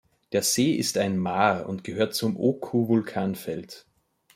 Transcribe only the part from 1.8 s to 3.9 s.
gehört zum Oku-Vulkanfeld.